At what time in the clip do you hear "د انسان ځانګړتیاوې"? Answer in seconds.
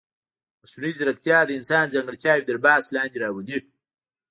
1.45-2.43